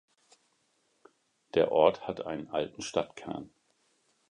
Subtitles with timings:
[1.53, 3.51] Der Ort hat einen alten Stadtkern.